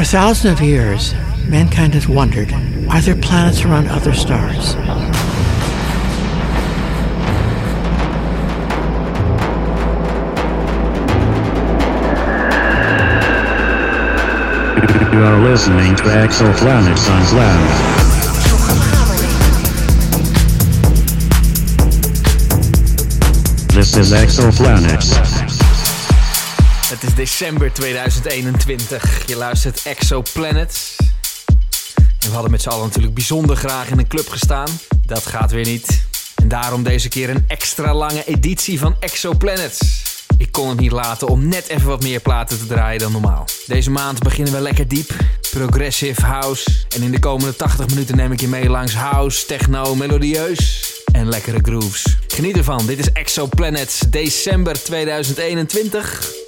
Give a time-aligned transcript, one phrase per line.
[0.00, 1.12] For thousands of years,
[1.46, 2.50] mankind has wondered
[2.88, 4.72] are there planets around other stars?
[15.12, 17.70] You are listening to Exoplanet Suns Lounge.
[23.74, 25.39] This is Exoplanet.
[27.00, 29.26] Het is december 2021.
[29.26, 30.96] Je luistert Exoplanets.
[32.18, 34.68] En we hadden met z'n allen natuurlijk bijzonder graag in een club gestaan.
[35.06, 36.04] Dat gaat weer niet.
[36.34, 40.02] En daarom deze keer een extra lange editie van Exoplanets.
[40.38, 43.44] Ik kon het niet laten om net even wat meer platen te draaien dan normaal.
[43.66, 45.10] Deze maand beginnen we lekker diep.
[45.50, 46.70] Progressive house.
[46.96, 51.28] En in de komende 80 minuten neem ik je mee langs house, techno, melodieus en
[51.28, 52.16] lekkere grooves.
[52.28, 52.86] Geniet ervan.
[52.86, 56.39] Dit is Exoplanets december 2021.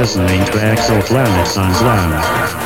[0.00, 2.59] listening to Exoplanets on Slam.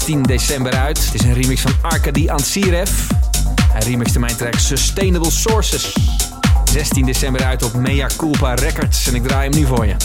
[0.00, 1.04] 16 december uit.
[1.04, 2.90] Het is een remix van Arkady Ansirev.
[3.72, 5.96] Hij remixte mijn track Sustainable Sources.
[6.72, 9.96] 16 december uit op Mea Culpa Records en ik draai hem nu voor je.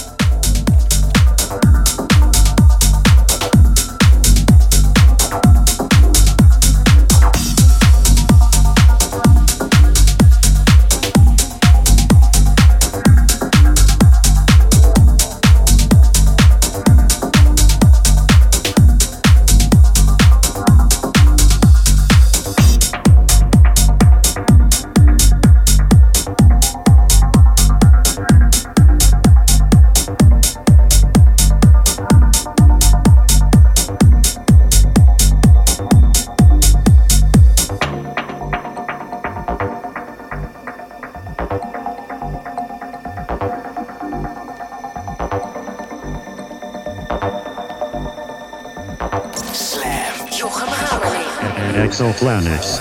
[52.26, 52.75] planet.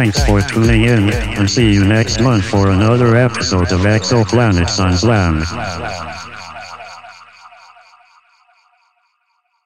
[0.00, 4.96] Thanks for tuning in, and see you next month for another episode of Exoplanets on
[4.96, 5.42] Slam.